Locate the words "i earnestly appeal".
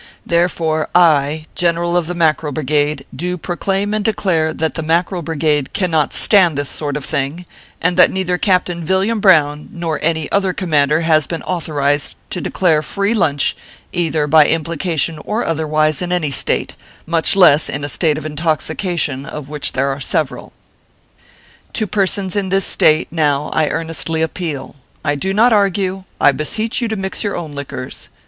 23.53-24.77